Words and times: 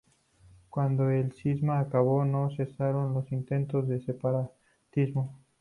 Cuando 0.71 1.11
el 1.11 1.31
cisma 1.31 1.79
acabó 1.79 2.25
no 2.25 2.49
cesaron 2.49 3.13
los 3.13 3.31
intentos 3.31 3.87
de 3.87 3.99
separatismo. 4.01 5.37